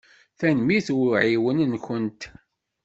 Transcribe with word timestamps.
Tanemmirt 0.39 0.87
i 0.93 0.95
uɛiwen-nkent. 1.01 2.21